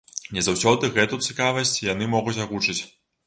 Не 0.35 0.43
заўсёды 0.45 0.89
гэту 0.95 1.19
цікавасць 1.27 1.75
яны 1.93 2.09
могуць 2.17 2.37
агучыць. 2.47 2.79